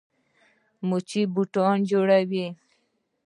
[0.87, 2.45] موچي بوټان جوړوي.